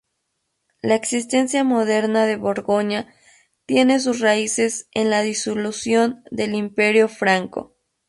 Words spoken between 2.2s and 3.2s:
de Borgoña